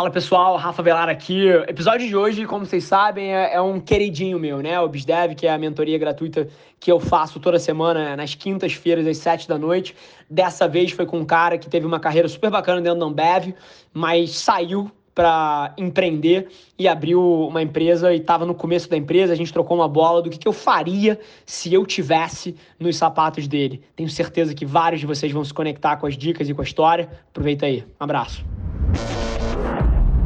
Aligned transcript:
Fala 0.00 0.10
pessoal, 0.10 0.56
Rafa 0.56 0.82
Velar 0.82 1.10
aqui. 1.10 1.46
Episódio 1.68 2.08
de 2.08 2.16
hoje, 2.16 2.46
como 2.46 2.64
vocês 2.64 2.84
sabem, 2.84 3.36
é, 3.36 3.52
é, 3.52 3.60
um 3.60 3.78
queridinho 3.78 4.38
meu, 4.38 4.62
né? 4.62 4.80
O 4.80 4.88
BizDev, 4.88 5.34
que 5.34 5.46
é 5.46 5.52
a 5.52 5.58
mentoria 5.58 5.98
gratuita 5.98 6.48
que 6.80 6.90
eu 6.90 6.98
faço 6.98 7.38
toda 7.38 7.58
semana, 7.58 8.16
nas 8.16 8.34
quintas-feiras, 8.34 9.06
às 9.06 9.18
sete 9.18 9.46
da 9.46 9.58
noite. 9.58 9.94
Dessa 10.30 10.66
vez 10.66 10.90
foi 10.92 11.04
com 11.04 11.18
um 11.18 11.24
cara 11.26 11.58
que 11.58 11.68
teve 11.68 11.84
uma 11.84 12.00
carreira 12.00 12.28
super 12.28 12.50
bacana 12.50 12.80
dentro 12.80 12.98
da 12.98 13.04
Ambev, 13.04 13.54
mas 13.92 14.38
saiu 14.38 14.90
para 15.14 15.74
empreender 15.76 16.48
e 16.78 16.88
abriu 16.88 17.22
uma 17.22 17.60
empresa 17.60 18.10
e 18.10 18.16
estava 18.16 18.46
no 18.46 18.54
começo 18.54 18.88
da 18.88 18.96
empresa. 18.96 19.34
A 19.34 19.36
gente 19.36 19.52
trocou 19.52 19.76
uma 19.76 19.88
bola 19.88 20.22
do 20.22 20.30
que, 20.30 20.38
que 20.38 20.48
eu 20.48 20.52
faria 20.54 21.20
se 21.44 21.74
eu 21.74 21.84
tivesse 21.84 22.56
nos 22.78 22.96
sapatos 22.96 23.46
dele. 23.46 23.82
Tenho 23.94 24.08
certeza 24.08 24.54
que 24.54 24.64
vários 24.64 25.02
de 25.02 25.06
vocês 25.06 25.30
vão 25.30 25.44
se 25.44 25.52
conectar 25.52 25.98
com 25.98 26.06
as 26.06 26.16
dicas 26.16 26.48
e 26.48 26.54
com 26.54 26.62
a 26.62 26.64
história. 26.64 27.06
Aproveita 27.28 27.66
aí. 27.66 27.84
Um 28.00 28.04
abraço. 28.04 28.59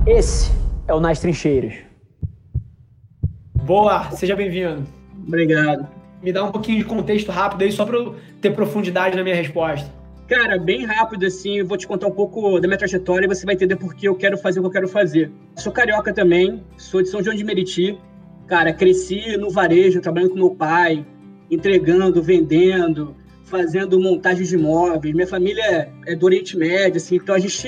Esse 0.07 0.51
é 0.87 0.93
o 0.93 1.01
Nas 1.01 1.19
Trincheiras. 1.19 1.77
Boa, 3.55 4.11
seja 4.11 4.37
bem-vindo. 4.37 4.87
Obrigado. 5.27 5.89
Me 6.23 6.31
dá 6.31 6.45
um 6.45 6.53
pouquinho 6.53 6.77
de 6.77 6.85
contexto 6.85 7.33
rápido 7.33 7.63
aí, 7.63 7.73
só 7.73 7.87
para 7.87 7.97
eu 7.97 8.15
ter 8.39 8.51
profundidade 8.51 9.17
na 9.17 9.23
minha 9.23 9.35
resposta. 9.35 9.91
Cara, 10.29 10.59
bem 10.59 10.85
rápido 10.85 11.25
assim, 11.25 11.57
eu 11.57 11.67
vou 11.67 11.79
te 11.79 11.87
contar 11.87 12.07
um 12.07 12.11
pouco 12.11 12.61
da 12.61 12.69
minha 12.69 12.77
trajetória 12.77 13.25
e 13.25 13.29
você 13.29 13.47
vai 13.47 13.55
entender 13.55 13.77
por 13.77 13.95
que 13.95 14.07
eu 14.07 14.15
quero 14.15 14.37
fazer 14.37 14.61
o 14.61 14.65
que 14.65 14.67
eu 14.69 14.73
quero 14.73 14.89
fazer. 14.89 15.33
Sou 15.57 15.73
carioca 15.73 16.13
também, 16.13 16.63
sou 16.77 17.01
de 17.01 17.09
São 17.09 17.23
João 17.23 17.35
de 17.35 17.43
Meriti. 17.43 17.99
Cara, 18.47 18.75
cresci 18.75 19.39
no 19.39 19.49
varejo, 19.49 20.03
trabalhando 20.03 20.33
com 20.33 20.37
meu 20.37 20.51
pai, 20.51 21.07
entregando, 21.51 22.23
vendendo, 22.23 23.17
fazendo 23.45 23.99
montagem 23.99 24.45
de 24.45 24.55
imóveis. 24.55 25.15
Minha 25.15 25.27
família 25.27 25.91
é 26.07 26.15
do 26.15 26.27
Oriente 26.27 26.59
Médio, 26.59 26.99
assim, 26.99 27.17
então 27.17 27.35
a 27.35 27.39
gente 27.39 27.67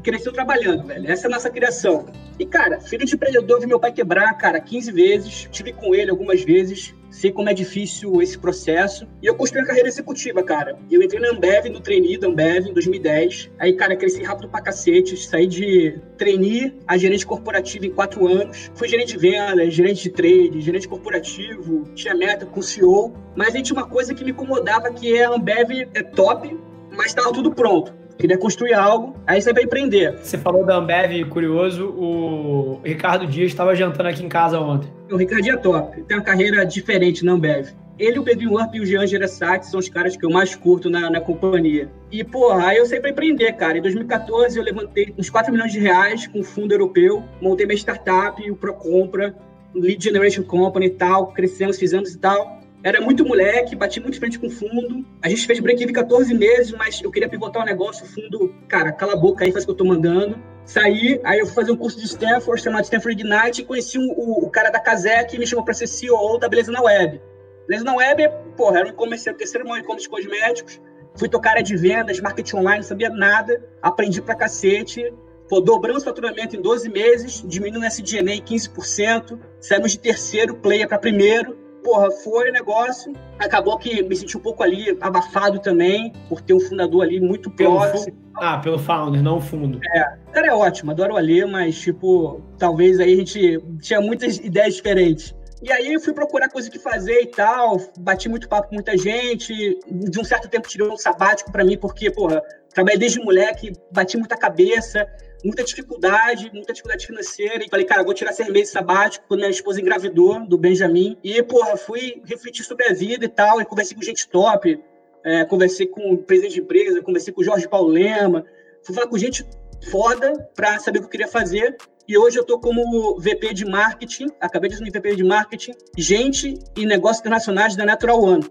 cresceu 0.00 0.32
trabalhando, 0.32 0.84
velho. 0.84 1.10
Essa 1.10 1.26
é 1.26 1.28
a 1.28 1.30
nossa 1.30 1.50
criação. 1.50 2.06
E, 2.38 2.46
cara, 2.46 2.80
filho 2.80 3.04
de 3.04 3.14
empreendedor, 3.14 3.60
vi 3.60 3.66
meu 3.66 3.78
pai 3.78 3.92
quebrar, 3.92 4.32
cara, 4.38 4.58
15 4.58 4.92
vezes. 4.92 5.48
Tive 5.50 5.72
com 5.72 5.94
ele 5.94 6.10
algumas 6.10 6.42
vezes. 6.42 6.94
Sei 7.10 7.30
como 7.30 7.50
é 7.50 7.52
difícil 7.52 8.22
esse 8.22 8.38
processo. 8.38 9.06
E 9.20 9.26
eu 9.26 9.34
construí 9.34 9.62
a 9.62 9.66
carreira 9.66 9.88
executiva, 9.88 10.42
cara. 10.42 10.78
Eu 10.90 11.02
entrei 11.02 11.20
na 11.20 11.30
Ambev, 11.30 11.66
no 11.68 11.80
trainee 11.80 12.16
da 12.16 12.28
Ambev, 12.28 12.68
em 12.68 12.72
2010. 12.72 13.50
Aí, 13.58 13.74
cara, 13.74 13.94
cresci 13.94 14.22
rápido 14.22 14.48
pra 14.48 14.62
cacete. 14.62 15.16
Saí 15.16 15.46
de 15.46 16.00
trainee 16.16 16.78
a 16.86 16.96
gerente 16.96 17.26
corporativo 17.26 17.84
em 17.84 17.90
quatro 17.90 18.26
anos. 18.26 18.70
Fui 18.74 18.88
gerente 18.88 19.14
de 19.14 19.18
vendas, 19.18 19.74
gerente 19.74 20.04
de 20.04 20.10
trade, 20.10 20.60
gerente 20.62 20.88
corporativo. 20.88 21.84
Tinha 21.94 22.14
meta 22.14 22.46
com 22.46 22.60
o 22.60 22.62
CEO. 22.62 23.12
Mas 23.36 23.54
aí 23.54 23.62
tinha 23.62 23.78
uma 23.78 23.86
coisa 23.86 24.14
que 24.14 24.24
me 24.24 24.30
incomodava, 24.30 24.90
que 24.92 25.14
é 25.14 25.24
a 25.24 25.30
Ambev 25.30 25.88
é 25.92 26.02
top, 26.02 26.58
mas 26.90 27.08
estava 27.08 27.32
tudo 27.32 27.52
pronto 27.52 27.99
queria 28.20 28.38
construir 28.38 28.74
algo, 28.74 29.16
aí 29.26 29.40
você 29.40 29.52
vai 29.52 29.64
empreender. 29.64 30.18
Você 30.18 30.36
falou 30.36 30.64
da 30.64 30.76
Ambev, 30.76 31.24
curioso, 31.28 31.86
o 31.86 32.80
Ricardo 32.84 33.26
Dias 33.26 33.48
estava 33.48 33.74
jantando 33.74 34.08
aqui 34.08 34.22
em 34.22 34.28
casa 34.28 34.60
ontem. 34.60 34.90
O 35.10 35.16
Ricardo 35.16 35.48
é 35.48 35.56
top, 35.56 36.02
tem 36.02 36.16
uma 36.16 36.22
carreira 36.22 36.64
diferente 36.64 37.24
na 37.24 37.32
Ambev. 37.32 37.68
Ele, 37.98 38.18
o 38.18 38.22
Pedro 38.22 38.54
Warp 38.54 38.74
e 38.74 38.80
o 38.80 38.86
Jean 38.86 39.06
Gerasati 39.06 39.66
são 39.66 39.78
os 39.78 39.88
caras 39.90 40.16
que 40.16 40.24
eu 40.24 40.30
mais 40.30 40.54
curto 40.54 40.88
na, 40.88 41.10
na 41.10 41.20
companhia. 41.20 41.90
E, 42.10 42.24
porra, 42.24 42.68
aí 42.68 42.78
eu 42.78 42.86
sei 42.86 42.98
pra 42.98 43.10
empreender, 43.10 43.52
cara. 43.52 43.76
Em 43.76 43.82
2014 43.82 44.58
eu 44.58 44.64
levantei 44.64 45.14
uns 45.18 45.28
4 45.28 45.52
milhões 45.52 45.70
de 45.70 45.80
reais 45.80 46.26
com 46.26 46.40
um 46.40 46.42
fundo 46.42 46.72
europeu, 46.72 47.22
montei 47.42 47.66
minha 47.66 47.76
startup, 47.76 48.50
o 48.50 48.56
Procompra, 48.56 49.34
Lead 49.74 50.02
Generation 50.02 50.42
Company 50.42 50.86
e 50.86 50.90
tal, 50.90 51.26
crescemos, 51.28 51.78
fizemos 51.78 52.14
e 52.14 52.18
tal. 52.18 52.59
Era 52.82 53.00
muito 53.00 53.26
moleque, 53.26 53.76
bati 53.76 54.00
muito 54.00 54.18
frente 54.18 54.38
com 54.38 54.46
o 54.46 54.50
fundo. 54.50 55.04
A 55.22 55.28
gente 55.28 55.46
fez 55.46 55.60
break-even 55.60 55.92
14 55.92 56.32
meses, 56.32 56.72
mas 56.72 57.00
eu 57.02 57.10
queria 57.10 57.28
pivotar 57.28 57.62
o 57.62 57.66
negócio. 57.66 58.06
O 58.06 58.08
fundo, 58.08 58.54
cara, 58.66 58.90
cala 58.90 59.12
a 59.12 59.16
boca 59.16 59.44
aí, 59.44 59.52
faz 59.52 59.64
o 59.64 59.66
que 59.66 59.72
eu 59.72 59.76
tô 59.76 59.84
mandando. 59.84 60.38
Saí, 60.64 61.20
aí 61.22 61.40
eu 61.40 61.46
fui 61.46 61.54
fazer 61.54 61.72
um 61.72 61.76
curso 61.76 61.98
de 61.98 62.06
Stanford, 62.06 62.62
chamado 62.62 62.84
Stanford 62.84 63.20
Ignite, 63.20 63.60
e 63.60 63.64
conheci 63.64 63.98
o, 63.98 64.02
o, 64.02 64.46
o 64.46 64.50
cara 64.50 64.70
da 64.70 64.80
Casé 64.80 65.24
que 65.24 65.38
me 65.38 65.46
chamou 65.46 65.64
para 65.64 65.74
ser 65.74 65.86
CEO 65.86 66.38
da 66.38 66.48
Beleza 66.48 66.72
na 66.72 66.80
Web. 66.80 67.20
Beleza 67.68 67.84
na 67.84 67.94
Web, 67.94 68.30
porra, 68.56 68.78
era 68.78 68.88
um 68.88 68.90
e-commerce, 68.90 69.28
o 69.28 69.34
terceiro 69.34 69.68
maior 69.68 69.80
e-commerce 69.80 70.04
de 70.04 70.10
cosméticos. 70.10 70.80
Fui 71.16 71.28
tocar 71.28 71.50
área 71.50 71.62
de 71.62 71.76
vendas, 71.76 72.18
marketing 72.20 72.56
online, 72.56 72.78
não 72.78 72.84
sabia 72.84 73.10
nada. 73.10 73.62
Aprendi 73.82 74.22
pra 74.22 74.34
cacete. 74.34 75.12
Pô, 75.50 75.60
dobramos 75.60 76.02
o 76.02 76.04
faturamento 76.06 76.56
em 76.56 76.62
12 76.62 76.88
meses, 76.88 77.44
diminuindo 77.46 77.84
o 77.84 77.86
SG&A 77.86 78.22
em 78.22 78.40
15%. 78.40 79.38
Saímos 79.60 79.92
de 79.92 79.98
terceiro 79.98 80.54
player 80.54 80.88
para 80.88 80.98
primeiro 80.98 81.58
porra, 81.82 82.10
foi 82.10 82.50
negócio. 82.50 83.12
Acabou 83.38 83.78
que 83.78 84.02
me 84.02 84.14
senti 84.16 84.36
um 84.36 84.40
pouco 84.40 84.62
ali 84.62 84.96
abafado 85.00 85.58
também, 85.58 86.12
por 86.28 86.40
ter 86.40 86.54
um 86.54 86.60
fundador 86.60 87.02
ali 87.02 87.20
muito 87.20 87.50
próximo. 87.50 88.16
Ah, 88.36 88.58
pelo 88.58 88.78
founder, 88.78 89.22
não 89.22 89.38
o 89.38 89.40
fundo. 89.40 89.80
É, 89.94 90.14
o 90.28 90.32
cara 90.32 90.46
é 90.46 90.54
ótimo, 90.54 90.90
adoro 90.90 91.14
o 91.14 91.16
Alê, 91.16 91.44
mas, 91.44 91.78
tipo, 91.78 92.40
talvez 92.58 92.98
aí 93.00 93.12
a 93.12 93.16
gente 93.16 93.58
tinha 93.80 94.00
muitas 94.00 94.38
ideias 94.38 94.74
diferentes. 94.74 95.34
E 95.62 95.70
aí 95.70 95.92
eu 95.92 96.00
fui 96.00 96.14
procurar 96.14 96.48
coisa 96.48 96.70
que 96.70 96.78
fazer 96.78 97.20
e 97.20 97.26
tal, 97.26 97.78
bati 97.98 98.30
muito 98.30 98.48
papo 98.48 98.68
com 98.68 98.76
muita 98.76 98.96
gente, 98.96 99.78
de 99.90 100.18
um 100.18 100.24
certo 100.24 100.48
tempo 100.48 100.66
tirei 100.66 100.88
um 100.88 100.96
sabático 100.96 101.52
para 101.52 101.62
mim, 101.62 101.76
porque, 101.76 102.10
porra, 102.10 102.42
trabalhei 102.72 102.98
desde 102.98 103.20
moleque, 103.20 103.74
bati 103.92 104.16
muita 104.16 104.38
cabeça, 104.38 105.06
muita 105.44 105.64
dificuldade, 105.64 106.50
muita 106.52 106.72
dificuldade 106.72 107.06
financeira. 107.06 107.64
E 107.64 107.68
falei, 107.68 107.86
cara, 107.86 108.02
vou 108.02 108.14
tirar 108.14 108.32
seis 108.32 108.48
meses 108.48 108.72
sabático 108.72 109.24
quando 109.28 109.40
minha 109.40 109.50
esposa 109.50 109.80
engravidou 109.80 110.46
do 110.46 110.58
Benjamin. 110.58 111.16
E, 111.22 111.42
porra, 111.42 111.76
fui 111.76 112.22
refletir 112.24 112.64
sobre 112.64 112.86
a 112.86 112.92
vida 112.92 113.24
e 113.24 113.28
tal. 113.28 113.60
E 113.60 113.64
conversei 113.64 113.96
com 113.96 114.02
gente 114.02 114.28
top, 114.28 114.78
é, 115.24 115.44
conversei 115.44 115.86
com 115.86 116.12
o 116.12 116.18
presidente 116.18 116.54
de 116.54 116.60
empresa, 116.60 117.02
conversei 117.02 117.32
com 117.32 117.40
o 117.40 117.44
Jorge 117.44 117.68
Paulo 117.68 117.88
Lema. 117.88 118.44
Fui 118.82 118.94
falar 118.94 119.06
com 119.06 119.18
gente 119.18 119.44
foda 119.90 120.48
para 120.54 120.78
saber 120.78 120.98
o 120.98 121.02
que 121.02 121.06
eu 121.06 121.10
queria 121.10 121.28
fazer. 121.28 121.76
E 122.06 122.18
hoje 122.18 122.38
eu 122.38 122.44
tô 122.44 122.58
como 122.58 123.18
VP 123.20 123.54
de 123.54 123.64
marketing, 123.64 124.26
acabei 124.40 124.68
de 124.68 124.74
assumir 124.74 124.90
VP 124.90 125.14
de 125.14 125.22
marketing, 125.22 125.72
gente 125.96 126.58
e 126.76 126.84
negócios 126.84 127.20
internacionais 127.20 127.76
da 127.76 127.84
Natural 127.84 128.20
One. 128.20 128.44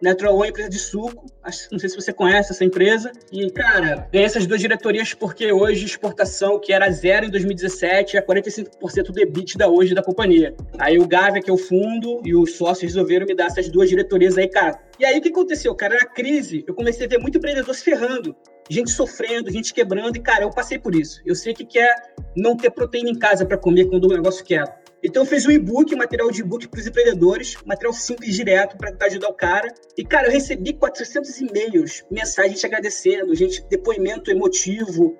Natural 0.00 0.34
One 0.34 0.46
é 0.46 0.50
empresa 0.50 0.70
de 0.70 0.78
suco. 0.78 1.26
Não 1.70 1.78
sei 1.78 1.88
se 1.88 1.96
você 1.96 2.12
conhece 2.12 2.52
essa 2.52 2.64
empresa. 2.64 3.12
E, 3.30 3.50
cara, 3.50 4.08
ganhei 4.12 4.26
essas 4.26 4.46
duas 4.46 4.60
diretorias 4.60 5.12
porque 5.14 5.52
hoje 5.52 5.84
exportação, 5.84 6.58
que 6.58 6.72
era 6.72 6.90
zero 6.90 7.26
em 7.26 7.30
2017, 7.30 8.16
é 8.16 8.22
45% 8.22 9.10
do 9.10 9.20
EBIT 9.20 9.58
da 9.58 9.68
hoje 9.68 9.94
da 9.94 10.02
companhia. 10.02 10.54
Aí 10.78 10.98
o 10.98 11.06
Gávea, 11.06 11.42
que 11.42 11.50
é 11.50 11.52
o 11.52 11.58
fundo, 11.58 12.20
e 12.24 12.34
os 12.34 12.56
sócios 12.56 12.94
resolveram 12.94 13.26
me 13.26 13.34
dar 13.34 13.46
essas 13.46 13.68
duas 13.68 13.88
diretorias 13.88 14.38
aí, 14.38 14.48
cara. 14.48 14.80
E 14.98 15.04
aí 15.04 15.18
o 15.18 15.22
que 15.22 15.28
aconteceu, 15.28 15.74
cara? 15.74 15.94
Na 15.94 16.06
crise, 16.06 16.64
eu 16.66 16.74
comecei 16.74 17.06
a 17.06 17.08
ver 17.08 17.18
muito 17.18 17.38
empreendedor 17.38 17.74
se 17.74 17.82
ferrando. 17.82 18.34
Gente 18.68 18.90
sofrendo, 18.90 19.50
gente 19.50 19.74
quebrando, 19.74 20.16
e, 20.16 20.20
cara, 20.20 20.44
eu 20.44 20.50
passei 20.50 20.78
por 20.78 20.94
isso. 20.94 21.20
Eu 21.26 21.34
sei 21.34 21.52
que 21.52 21.64
quer 21.64 21.92
não 22.36 22.56
ter 22.56 22.70
proteína 22.70 23.10
em 23.10 23.18
casa 23.18 23.44
para 23.44 23.56
comer 23.56 23.86
quando 23.86 24.04
o 24.04 24.08
negócio 24.08 24.44
quer. 24.44 24.79
Então 25.02 25.22
eu 25.22 25.26
fiz 25.26 25.46
um 25.46 25.50
e-book, 25.50 25.94
material 25.96 26.30
de 26.30 26.42
e-book 26.42 26.68
para 26.68 26.78
os 26.78 26.86
empreendedores, 26.86 27.56
material 27.64 27.92
simples 27.92 28.34
direto 28.34 28.76
para 28.76 28.94
ajudar 29.06 29.28
o 29.28 29.34
cara. 29.34 29.72
E 29.96 30.04
cara, 30.04 30.28
eu 30.28 30.32
recebi 30.32 30.74
400 30.74 31.40
e-mails, 31.40 32.04
mensagens 32.10 32.62
agradecendo, 32.64 33.34
gente, 33.34 33.64
depoimento 33.68 34.30
emotivo. 34.30 35.16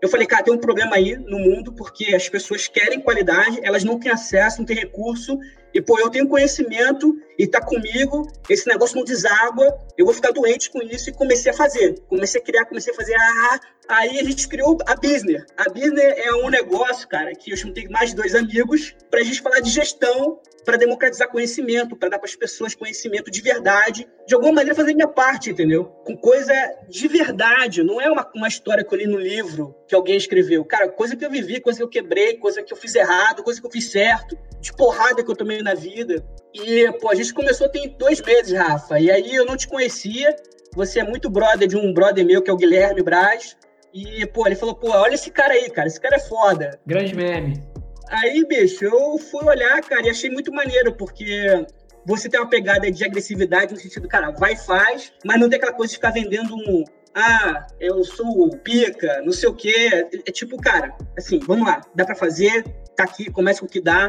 Eu 0.00 0.08
falei, 0.08 0.26
cara, 0.26 0.44
tem 0.44 0.54
um 0.54 0.58
problema 0.58 0.96
aí 0.96 1.16
no 1.16 1.38
mundo 1.38 1.72
porque 1.72 2.14
as 2.14 2.28
pessoas 2.28 2.68
querem 2.68 3.00
qualidade, 3.00 3.58
elas 3.62 3.82
não 3.82 3.98
têm 3.98 4.12
acesso, 4.12 4.58
não 4.58 4.66
têm 4.66 4.76
recurso 4.76 5.38
e, 5.74 5.82
pô, 5.82 5.98
eu 5.98 6.08
tenho 6.08 6.28
conhecimento 6.28 7.16
e 7.36 7.48
tá 7.48 7.60
comigo, 7.60 8.30
esse 8.48 8.68
negócio 8.68 8.96
não 8.96 9.04
deságua, 9.04 9.76
eu 9.98 10.04
vou 10.04 10.14
ficar 10.14 10.30
doente 10.30 10.70
com 10.70 10.80
isso 10.80 11.10
e 11.10 11.12
comecei 11.12 11.50
a 11.50 11.54
fazer. 11.54 11.98
Comecei 12.08 12.40
a 12.40 12.44
criar, 12.44 12.64
comecei 12.64 12.92
a 12.92 12.96
fazer. 12.96 13.14
Ah, 13.16 13.60
aí 13.88 14.20
a 14.20 14.22
gente 14.22 14.46
criou 14.46 14.78
a 14.86 14.94
Business. 14.94 15.42
A 15.56 15.68
Business 15.68 16.14
é 16.16 16.32
um 16.34 16.48
negócio, 16.48 17.08
cara, 17.08 17.34
que 17.34 17.50
eu 17.50 17.56
juntei 17.56 17.88
mais 17.88 18.10
de 18.10 18.16
dois 18.16 18.36
amigos 18.36 18.94
pra 19.10 19.22
gente 19.24 19.42
falar 19.42 19.58
de 19.58 19.70
gestão, 19.70 20.40
para 20.64 20.76
democratizar 20.76 21.28
conhecimento, 21.28 21.94
para 21.94 22.08
dar 22.08 22.18
para 22.18 22.28
as 22.28 22.34
pessoas 22.34 22.74
conhecimento 22.74 23.30
de 23.30 23.40
verdade, 23.42 24.08
de 24.26 24.34
alguma 24.34 24.52
maneira 24.52 24.74
fazer 24.74 24.94
minha 24.94 25.06
parte, 25.06 25.50
entendeu? 25.50 25.84
Com 25.84 26.16
coisa 26.16 26.54
de 26.88 27.06
verdade, 27.06 27.82
não 27.82 28.00
é 28.00 28.10
uma, 28.10 28.28
uma 28.34 28.48
história 28.48 28.82
que 28.82 28.94
eu 28.94 28.98
li 28.98 29.06
no 29.06 29.18
livro 29.18 29.74
que 29.86 29.94
alguém 29.94 30.16
escreveu. 30.16 30.64
Cara, 30.64 30.88
coisa 30.88 31.14
que 31.14 31.24
eu 31.24 31.30
vivi, 31.30 31.60
coisa 31.60 31.78
que 31.78 31.84
eu 31.84 31.88
quebrei, 31.88 32.38
coisa 32.38 32.62
que 32.62 32.72
eu 32.72 32.76
fiz 32.76 32.94
errado, 32.94 33.42
coisa 33.42 33.60
que 33.60 33.66
eu 33.66 33.70
fiz 33.70 33.90
certo, 33.90 34.38
de 34.60 34.72
porrada 34.72 35.22
que 35.22 35.30
eu 35.30 35.36
tomei 35.36 35.62
na 35.64 35.74
vida. 35.74 36.24
E, 36.54 36.90
pô, 37.00 37.10
a 37.10 37.14
gente 37.14 37.34
começou 37.34 37.68
tem 37.68 37.96
dois 37.98 38.22
meses, 38.22 38.52
Rafa. 38.52 39.00
E 39.00 39.10
aí 39.10 39.34
eu 39.34 39.44
não 39.44 39.56
te 39.56 39.66
conhecia. 39.66 40.36
Você 40.74 41.00
é 41.00 41.04
muito 41.04 41.28
brother 41.28 41.66
de 41.66 41.76
um 41.76 41.92
brother 41.92 42.24
meu, 42.24 42.42
que 42.42 42.50
é 42.50 42.52
o 42.52 42.56
Guilherme 42.56 43.02
Braz. 43.02 43.56
E, 43.92 44.26
pô, 44.26 44.46
ele 44.46 44.56
falou, 44.56 44.74
pô, 44.74 44.90
olha 44.90 45.14
esse 45.14 45.30
cara 45.30 45.54
aí, 45.54 45.70
cara. 45.70 45.88
Esse 45.88 46.00
cara 46.00 46.16
é 46.16 46.20
foda. 46.20 46.78
Grande 46.86 47.14
meme. 47.14 47.62
Aí, 48.08 48.44
bicho, 48.46 48.84
eu 48.84 49.18
fui 49.18 49.44
olhar, 49.44 49.80
cara, 49.82 50.06
e 50.06 50.10
achei 50.10 50.30
muito 50.30 50.52
maneiro, 50.52 50.92
porque 50.94 51.66
você 52.06 52.28
tem 52.28 52.38
uma 52.38 52.48
pegada 52.48 52.90
de 52.90 53.04
agressividade 53.04 53.72
no 53.72 53.80
sentido, 53.80 54.06
cara, 54.06 54.30
vai 54.32 54.52
e 54.52 54.56
faz, 54.56 55.12
mas 55.24 55.40
não 55.40 55.48
tem 55.48 55.56
aquela 55.56 55.72
coisa 55.72 55.90
de 55.90 55.96
ficar 55.96 56.10
vendendo 56.10 56.54
um. 56.54 56.84
Ah, 57.14 57.66
eu 57.80 58.02
sou 58.04 58.50
pica, 58.58 59.22
não 59.24 59.32
sei 59.32 59.48
o 59.48 59.54
quê. 59.54 59.90
É, 59.92 60.08
é 60.28 60.32
tipo, 60.32 60.56
cara, 60.58 60.94
assim, 61.16 61.38
vamos 61.38 61.66
lá, 61.66 61.80
dá 61.94 62.04
para 62.04 62.14
fazer, 62.14 62.64
tá 62.96 63.04
aqui, 63.04 63.30
começa 63.30 63.60
com 63.60 63.66
o 63.66 63.68
que 63.68 63.80
dá, 63.80 64.08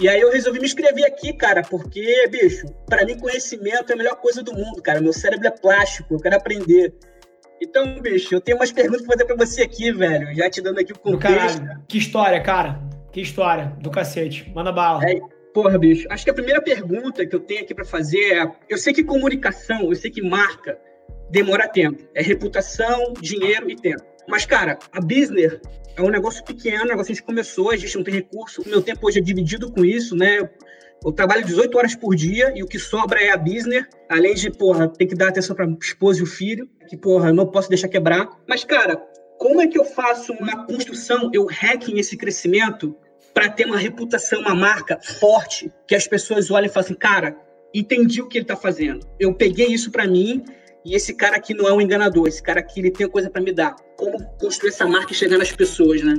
e 0.00 0.08
aí 0.08 0.20
eu 0.20 0.32
resolvi 0.32 0.58
me 0.58 0.64
inscrever 0.64 1.04
aqui, 1.04 1.32
cara, 1.32 1.62
porque, 1.62 2.26
bicho, 2.28 2.66
para 2.86 3.04
mim 3.04 3.18
conhecimento 3.18 3.90
é 3.90 3.94
a 3.94 3.96
melhor 3.96 4.16
coisa 4.16 4.42
do 4.42 4.54
mundo, 4.54 4.82
cara. 4.82 5.00
Meu 5.00 5.12
cérebro 5.12 5.46
é 5.46 5.50
plástico, 5.50 6.14
eu 6.14 6.18
quero 6.18 6.36
aprender. 6.36 6.94
Então, 7.62 8.00
bicho, 8.00 8.34
eu 8.34 8.40
tenho 8.40 8.56
umas 8.56 8.72
perguntas 8.72 9.02
pra 9.02 9.12
fazer 9.12 9.24
pra 9.26 9.36
você 9.36 9.62
aqui, 9.62 9.92
velho. 9.92 10.34
Já 10.34 10.48
te 10.48 10.62
dando 10.62 10.80
aqui 10.80 10.92
o 10.92 10.98
contexto. 10.98 11.60
Caralho, 11.60 11.84
que 11.86 11.98
história, 11.98 12.40
cara. 12.40 12.80
Que 13.12 13.20
história 13.20 13.76
do 13.80 13.90
cacete. 13.90 14.50
Manda 14.54 14.72
bala. 14.72 15.04
É, 15.04 15.20
porra, 15.52 15.78
bicho. 15.78 16.08
Acho 16.10 16.24
que 16.24 16.30
a 16.30 16.34
primeira 16.34 16.62
pergunta 16.62 17.26
que 17.26 17.36
eu 17.36 17.40
tenho 17.40 17.60
aqui 17.60 17.74
para 17.74 17.84
fazer 17.84 18.32
é: 18.32 18.50
eu 18.68 18.78
sei 18.78 18.94
que 18.94 19.04
comunicação, 19.04 19.90
eu 19.90 19.94
sei 19.94 20.10
que 20.10 20.22
marca 20.22 20.78
demora 21.30 21.68
tempo. 21.68 22.02
É 22.14 22.22
reputação, 22.22 23.12
dinheiro 23.20 23.70
e 23.70 23.76
tempo. 23.76 24.02
Mas, 24.30 24.46
cara, 24.46 24.78
a 24.92 25.00
business 25.00 25.58
é 25.96 26.02
um 26.02 26.08
negócio 26.08 26.44
pequeno, 26.44 26.84
um 26.84 26.86
negócio 26.86 27.06
que 27.06 27.12
a 27.12 27.14
gente 27.16 27.24
começou, 27.24 27.70
a 27.70 27.76
gente 27.76 27.96
não 27.96 28.04
tem 28.04 28.14
recurso. 28.14 28.62
O 28.62 28.68
meu 28.68 28.80
tempo 28.80 29.06
hoje 29.06 29.18
é 29.18 29.22
dividido 29.22 29.70
com 29.72 29.84
isso, 29.84 30.14
né? 30.14 30.48
Eu 31.04 31.12
trabalho 31.12 31.44
18 31.44 31.76
horas 31.76 31.94
por 31.94 32.14
dia 32.14 32.52
e 32.54 32.62
o 32.62 32.66
que 32.66 32.78
sobra 32.78 33.20
é 33.20 33.30
a 33.30 33.36
business, 33.36 33.86
além 34.08 34.34
de, 34.34 34.50
porra, 34.50 34.86
ter 34.86 35.06
que 35.06 35.14
dar 35.14 35.28
atenção 35.28 35.56
para 35.56 35.68
esposa 35.82 36.20
e 36.20 36.22
o 36.22 36.26
filho, 36.26 36.68
que, 36.88 36.96
porra, 36.96 37.30
eu 37.30 37.34
não 37.34 37.46
posso 37.46 37.68
deixar 37.68 37.88
quebrar. 37.88 38.28
Mas, 38.46 38.64
cara, 38.64 38.96
como 39.38 39.60
é 39.60 39.66
que 39.66 39.78
eu 39.78 39.84
faço 39.84 40.32
uma 40.34 40.66
construção, 40.66 41.30
eu 41.32 41.46
hacking 41.46 41.98
esse 41.98 42.16
crescimento 42.16 42.94
para 43.32 43.48
ter 43.48 43.64
uma 43.64 43.78
reputação, 43.78 44.40
uma 44.40 44.54
marca 44.54 45.00
forte, 45.18 45.72
que 45.88 45.94
as 45.94 46.06
pessoas 46.06 46.50
olhem 46.50 46.68
e 46.68 46.72
falem 46.72 46.86
assim, 46.86 46.94
cara, 46.94 47.36
entendi 47.74 48.20
o 48.20 48.28
que 48.28 48.38
ele 48.38 48.44
está 48.44 48.56
fazendo. 48.56 49.06
Eu 49.18 49.34
peguei 49.34 49.68
isso 49.68 49.90
para 49.90 50.06
mim 50.06 50.44
e 50.84 50.94
esse 50.94 51.14
cara 51.14 51.36
aqui 51.36 51.52
não 51.52 51.68
é 51.68 51.72
um 51.72 51.80
enganador, 51.80 52.26
esse 52.26 52.42
cara 52.42 52.60
aqui 52.60 52.80
ele 52.80 52.90
tem 52.90 53.08
coisa 53.08 53.28
para 53.28 53.40
me 53.40 53.52
dar. 53.52 53.76
Como 53.96 54.18
construir 54.38 54.70
essa 54.70 54.86
marca 54.86 55.12
e 55.12 55.14
chegar 55.14 55.38
nas 55.38 55.52
pessoas, 55.52 56.02
né? 56.02 56.14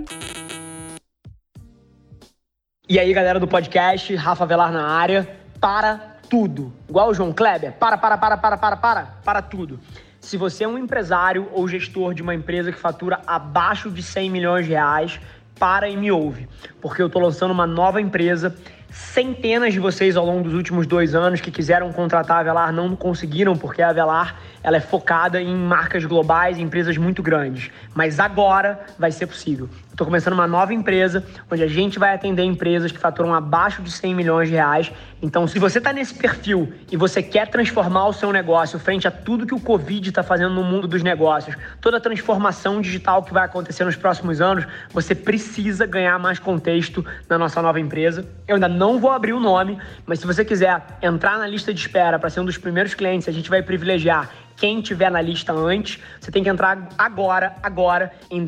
E 2.87 2.99
aí, 2.99 3.13
galera 3.13 3.39
do 3.39 3.47
podcast, 3.47 4.13
Rafa 4.15 4.45
Velar 4.45 4.71
na 4.71 4.85
área, 4.85 5.27
para 5.59 6.17
tudo. 6.29 6.73
Igual 6.89 7.09
o 7.09 7.13
João 7.13 7.31
Kleber, 7.31 7.73
para, 7.73 7.97
para, 7.97 8.17
para, 8.17 8.37
para, 8.37 8.57
para, 8.57 8.77
para, 8.77 9.05
para 9.23 9.41
tudo. 9.41 9.79
Se 10.19 10.37
você 10.37 10.65
é 10.65 10.67
um 10.67 10.77
empresário 10.77 11.47
ou 11.51 11.67
gestor 11.67 12.13
de 12.13 12.21
uma 12.21 12.35
empresa 12.35 12.71
que 12.71 12.77
fatura 12.77 13.21
abaixo 13.25 13.89
de 13.89 14.03
100 14.03 14.29
milhões 14.29 14.65
de 14.65 14.71
reais, 14.73 15.19
para 15.61 15.87
e 15.87 15.95
me 15.95 16.11
ouve, 16.11 16.49
porque 16.81 17.01
eu 17.01 17.07
estou 17.07 17.21
lançando 17.21 17.51
uma 17.51 17.67
nova 17.67 18.01
empresa. 18.01 18.55
Centenas 18.89 19.73
de 19.73 19.79
vocês 19.79 20.17
ao 20.17 20.25
longo 20.25 20.43
dos 20.43 20.53
últimos 20.53 20.85
dois 20.85 21.15
anos 21.15 21.39
que 21.39 21.51
quiseram 21.51 21.93
contratar 21.93 22.39
a 22.39 22.43
Velar 22.43 22.73
não 22.73 22.95
conseguiram, 22.95 23.55
porque 23.55 23.81
a 23.81 23.93
Velar 23.93 24.41
ela 24.63 24.77
é 24.77 24.81
focada 24.81 25.41
em 25.41 25.55
marcas 25.55 26.05
globais, 26.05 26.57
em 26.57 26.63
empresas 26.63 26.97
muito 26.97 27.21
grandes. 27.23 27.71
Mas 27.93 28.19
agora 28.19 28.79
vai 28.97 29.11
ser 29.11 29.27
possível. 29.27 29.69
Estou 30.01 30.09
começando 30.09 30.33
uma 30.33 30.47
nova 30.47 30.73
empresa 30.73 31.23
onde 31.51 31.61
a 31.61 31.67
gente 31.67 31.99
vai 31.99 32.15
atender 32.15 32.41
empresas 32.41 32.91
que 32.91 32.97
faturam 32.97 33.35
abaixo 33.35 33.83
de 33.83 33.91
100 33.91 34.15
milhões 34.15 34.49
de 34.49 34.55
reais. 34.55 34.91
Então, 35.21 35.45
se 35.47 35.59
você 35.59 35.77
está 35.77 35.93
nesse 35.93 36.15
perfil 36.15 36.73
e 36.91 36.97
você 36.97 37.21
quer 37.21 37.47
transformar 37.47 38.07
o 38.07 38.11
seu 38.11 38.33
negócio 38.33 38.79
frente 38.79 39.07
a 39.07 39.11
tudo 39.11 39.45
que 39.45 39.53
o 39.53 39.59
Covid 39.59 40.09
está 40.09 40.23
fazendo 40.23 40.55
no 40.55 40.63
mundo 40.63 40.87
dos 40.87 41.03
negócios, 41.03 41.55
toda 41.79 41.97
a 41.97 41.99
transformação 41.99 42.81
digital 42.81 43.21
que 43.21 43.31
vai 43.31 43.45
acontecer 43.45 43.85
nos 43.85 43.95
próximos 43.95 44.41
anos, 44.41 44.65
você 44.91 45.13
precisa 45.13 45.85
ganhar 45.85 46.17
mais 46.17 46.39
contexto 46.39 47.05
na 47.29 47.37
nossa 47.37 47.61
nova 47.61 47.79
empresa. 47.79 48.27
Eu 48.47 48.55
ainda 48.55 48.67
não 48.67 48.99
vou 48.99 49.11
abrir 49.11 49.33
o 49.33 49.39
nome, 49.39 49.77
mas 50.07 50.17
se 50.17 50.25
você 50.25 50.43
quiser 50.43 50.83
entrar 50.99 51.37
na 51.37 51.45
lista 51.45 51.71
de 51.71 51.79
espera 51.79 52.17
para 52.17 52.31
ser 52.31 52.39
um 52.39 52.45
dos 52.45 52.57
primeiros 52.57 52.95
clientes, 52.95 53.29
a 53.29 53.31
gente 53.31 53.51
vai 53.51 53.61
privilegiar 53.61 54.31
quem 54.61 54.79
tiver 54.79 55.09
na 55.09 55.19
lista 55.19 55.51
antes, 55.51 55.99
você 56.19 56.29
tem 56.29 56.43
que 56.43 56.49
entrar 56.49 56.89
agora, 56.95 57.55
agora, 57.63 58.11
em 58.29 58.45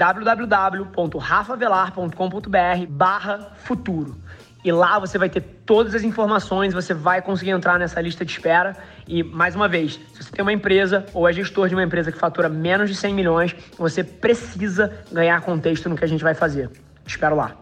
www.rafavelar.com.br 1.44 2.88
barra 2.90 3.52
futuro. 3.58 4.16
E 4.64 4.72
lá 4.72 4.98
você 4.98 5.18
vai 5.18 5.30
ter 5.30 5.42
todas 5.66 5.94
as 5.94 6.04
informações, 6.04 6.74
você 6.74 6.94
vai 6.94 7.22
conseguir 7.22 7.52
entrar 7.52 7.78
nessa 7.78 8.00
lista 8.00 8.24
de 8.24 8.32
espera. 8.32 8.78
E, 9.06 9.22
mais 9.22 9.56
uma 9.56 9.68
vez, 9.68 10.00
se 10.14 10.24
você 10.24 10.32
tem 10.32 10.42
uma 10.42 10.54
empresa 10.54 11.06
ou 11.14 11.28
é 11.28 11.34
gestor 11.34 11.68
de 11.68 11.76
uma 11.76 11.84
empresa 11.84 12.12
que 12.12 12.18
fatura 12.18 12.48
menos 12.48 12.90
de 12.90 12.96
100 12.96 13.14
milhões, 13.14 13.56
você 13.78 14.04
precisa 14.04 15.04
ganhar 15.12 15.42
contexto 15.42 15.90
no 15.90 15.98
que 15.98 16.06
a 16.06 16.08
gente 16.08 16.24
vai 16.24 16.34
fazer. 16.34 16.70
Espero 17.06 17.36
lá. 17.36 17.58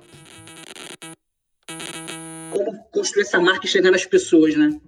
Como 2.52 2.84
construir 2.92 3.24
essa 3.24 3.40
marca 3.40 3.66
e 3.66 3.70
chegar 3.70 3.90
nas 3.90 4.06
pessoas, 4.06 4.56
né? 4.56 4.80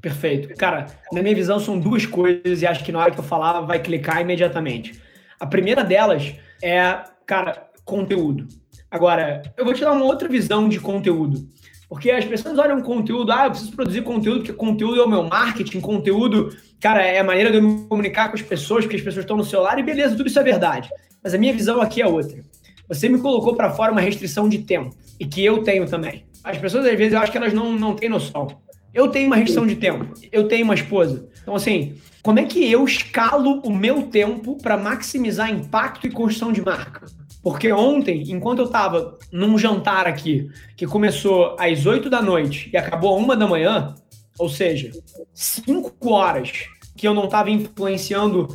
Perfeito. 0.00 0.56
Cara, 0.56 0.86
na 1.12 1.22
minha 1.22 1.34
visão 1.34 1.60
são 1.60 1.78
duas 1.78 2.06
coisas 2.06 2.62
e 2.62 2.66
acho 2.66 2.82
que 2.82 2.90
na 2.90 2.98
hora 2.98 3.10
que 3.10 3.20
eu 3.20 3.24
falar 3.24 3.60
vai 3.60 3.78
clicar 3.78 4.22
imediatamente. 4.22 5.00
A 5.38 5.46
primeira 5.46 5.84
delas 5.84 6.34
é, 6.62 6.98
cara, 7.26 7.71
conteúdo. 7.84 8.46
Agora, 8.90 9.42
eu 9.56 9.64
vou 9.64 9.72
te 9.72 9.80
dar 9.80 9.92
uma 9.92 10.04
outra 10.04 10.28
visão 10.28 10.68
de 10.68 10.78
conteúdo. 10.78 11.48
Porque 11.88 12.10
as 12.10 12.24
pessoas 12.24 12.58
olham 12.58 12.80
conteúdo, 12.80 13.30
ah, 13.32 13.44
eu 13.44 13.50
preciso 13.50 13.72
produzir 13.72 14.02
conteúdo, 14.02 14.38
porque 14.38 14.52
conteúdo 14.54 15.00
é 15.00 15.04
o 15.04 15.08
meu 15.08 15.24
marketing, 15.24 15.80
conteúdo, 15.80 16.56
cara, 16.80 17.02
é 17.02 17.18
a 17.18 17.24
maneira 17.24 17.50
de 17.50 17.58
eu 17.58 17.62
me 17.62 17.86
comunicar 17.86 18.28
com 18.28 18.34
as 18.34 18.42
pessoas, 18.42 18.84
porque 18.84 18.96
as 18.96 19.02
pessoas 19.02 19.24
estão 19.24 19.36
no 19.36 19.44
celular, 19.44 19.78
e 19.78 19.82
beleza, 19.82 20.16
tudo 20.16 20.26
isso 20.26 20.38
é 20.38 20.42
verdade. 20.42 20.88
Mas 21.22 21.34
a 21.34 21.38
minha 21.38 21.52
visão 21.52 21.82
aqui 21.82 22.00
é 22.00 22.06
outra. 22.06 22.42
Você 22.88 23.10
me 23.10 23.18
colocou 23.18 23.54
para 23.54 23.70
fora 23.70 23.92
uma 23.92 24.00
restrição 24.00 24.48
de 24.48 24.58
tempo, 24.58 24.96
e 25.20 25.26
que 25.26 25.44
eu 25.44 25.62
tenho 25.62 25.86
também. 25.86 26.24
As 26.42 26.56
pessoas, 26.56 26.86
às 26.86 26.96
vezes, 26.96 27.12
eu 27.12 27.18
acho 27.18 27.30
que 27.30 27.38
elas 27.38 27.52
não, 27.52 27.72
não 27.72 27.94
têm 27.94 28.08
noção. 28.08 28.58
Eu 28.92 29.08
tenho 29.08 29.26
uma 29.26 29.36
restrição 29.36 29.66
de 29.66 29.76
tempo. 29.76 30.06
Eu 30.30 30.48
tenho 30.48 30.64
uma 30.64 30.74
esposa. 30.74 31.28
Então, 31.42 31.54
assim, 31.54 31.94
como 32.22 32.40
é 32.40 32.44
que 32.44 32.70
eu 32.70 32.84
escalo 32.84 33.60
o 33.64 33.74
meu 33.74 34.04
tempo 34.04 34.56
para 34.56 34.76
maximizar 34.76 35.50
impacto 35.50 36.06
e 36.06 36.10
construção 36.10 36.52
de 36.52 36.62
marca? 36.62 37.06
Porque 37.42 37.72
ontem, 37.72 38.30
enquanto 38.30 38.60
eu 38.60 38.66
estava 38.66 39.18
num 39.32 39.58
jantar 39.58 40.06
aqui, 40.06 40.48
que 40.76 40.86
começou 40.86 41.56
às 41.58 41.84
8 41.84 42.08
da 42.08 42.22
noite 42.22 42.70
e 42.72 42.76
acabou 42.76 43.16
às 43.16 43.24
1 43.24 43.36
da 43.36 43.46
manhã, 43.46 43.94
ou 44.38 44.48
seja, 44.48 44.90
5 45.34 45.92
horas 46.08 46.66
que 46.96 47.06
eu 47.06 47.14
não 47.14 47.24
estava 47.24 47.50
influenciando 47.50 48.48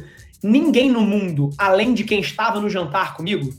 ninguém 0.44 0.89
no 0.89 1.01
mundo 1.01 1.50
além 1.57 1.94
de 1.94 2.04
quem 2.04 2.19
estava 2.19 2.60
no 2.60 2.69
jantar 2.69 3.16
comigo, 3.16 3.51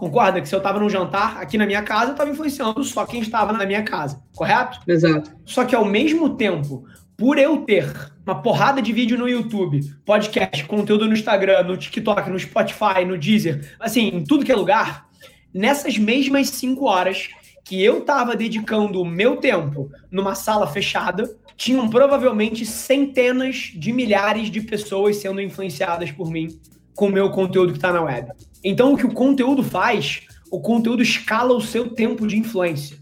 Concorda 0.00 0.40
que 0.40 0.48
se 0.48 0.54
eu 0.54 0.60
estava 0.60 0.80
num 0.80 0.88
jantar 0.88 1.36
aqui 1.36 1.58
na 1.58 1.66
minha 1.66 1.82
casa, 1.82 2.06
eu 2.06 2.12
estava 2.12 2.30
influenciando 2.30 2.82
só 2.82 3.04
quem 3.04 3.20
estava 3.20 3.52
na 3.52 3.66
minha 3.66 3.82
casa, 3.82 4.18
correto? 4.34 4.80
Exato. 4.88 5.30
Só 5.44 5.62
que 5.62 5.76
ao 5.76 5.84
mesmo 5.84 6.36
tempo, 6.36 6.86
por 7.20 7.36
eu 7.36 7.58
ter 7.58 7.86
uma 8.24 8.40
porrada 8.40 8.80
de 8.80 8.94
vídeo 8.94 9.18
no 9.18 9.28
YouTube, 9.28 9.78
podcast, 10.06 10.64
conteúdo 10.64 11.06
no 11.06 11.12
Instagram, 11.12 11.64
no 11.64 11.76
TikTok, 11.76 12.30
no 12.30 12.40
Spotify, 12.40 13.04
no 13.06 13.18
Deezer, 13.18 13.76
assim, 13.78 14.08
em 14.08 14.24
tudo 14.24 14.42
que 14.42 14.50
é 14.50 14.56
lugar, 14.56 15.06
nessas 15.52 15.98
mesmas 15.98 16.48
cinco 16.48 16.86
horas 16.86 17.28
que 17.62 17.84
eu 17.84 17.98
estava 17.98 18.34
dedicando 18.34 19.02
o 19.02 19.04
meu 19.04 19.36
tempo 19.36 19.90
numa 20.10 20.34
sala 20.34 20.66
fechada, 20.66 21.30
tinham 21.58 21.90
provavelmente 21.90 22.64
centenas 22.64 23.70
de 23.74 23.92
milhares 23.92 24.50
de 24.50 24.62
pessoas 24.62 25.16
sendo 25.16 25.42
influenciadas 25.42 26.10
por 26.10 26.30
mim 26.30 26.58
com 26.94 27.08
o 27.08 27.12
meu 27.12 27.28
conteúdo 27.28 27.72
que 27.72 27.78
está 27.78 27.92
na 27.92 28.00
web. 28.00 28.30
Então, 28.64 28.94
o 28.94 28.96
que 28.96 29.04
o 29.04 29.12
conteúdo 29.12 29.62
faz, 29.62 30.22
o 30.50 30.58
conteúdo 30.58 31.02
escala 31.02 31.52
o 31.52 31.60
seu 31.60 31.90
tempo 31.90 32.26
de 32.26 32.38
influência. 32.38 32.96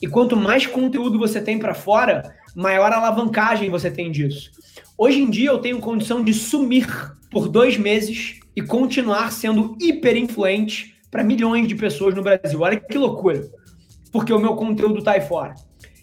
E 0.00 0.06
quanto 0.06 0.36
mais 0.36 0.66
conteúdo 0.68 1.18
você 1.18 1.40
tem 1.40 1.58
para 1.58 1.74
fora, 1.74 2.32
maior 2.56 2.90
alavancagem 2.90 3.68
você 3.68 3.90
tem 3.90 4.10
disso. 4.10 4.50
Hoje 4.96 5.20
em 5.20 5.28
dia, 5.28 5.50
eu 5.50 5.58
tenho 5.58 5.78
condição 5.78 6.24
de 6.24 6.32
sumir 6.32 6.88
por 7.30 7.48
dois 7.48 7.76
meses 7.76 8.40
e 8.56 8.62
continuar 8.62 9.30
sendo 9.30 9.76
hiper 9.78 10.16
influente 10.16 10.96
para 11.10 11.22
milhões 11.22 11.68
de 11.68 11.74
pessoas 11.74 12.14
no 12.14 12.22
Brasil. 12.22 12.58
Olha 12.60 12.80
que 12.80 12.96
loucura. 12.96 13.46
Porque 14.10 14.32
o 14.32 14.38
meu 14.38 14.56
conteúdo 14.56 15.00
está 15.00 15.12
aí 15.12 15.20
fora. 15.20 15.54